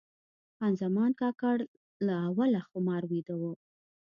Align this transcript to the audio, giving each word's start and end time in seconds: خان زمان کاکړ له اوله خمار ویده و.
خان 0.57 0.71
زمان 0.81 1.11
کاکړ 1.21 1.57
له 2.07 2.15
اوله 2.27 2.61
خمار 2.69 3.03
ویده 3.11 3.35
و. 3.37 3.43